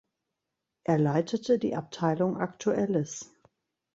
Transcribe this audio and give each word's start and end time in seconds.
Er 0.83 0.97
leitete 0.97 1.59
die 1.59 1.75
Abteilung 1.75 2.37
"Aktuelles". 2.39 3.31